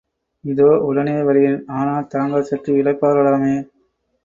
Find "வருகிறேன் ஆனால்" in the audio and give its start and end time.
1.21-2.07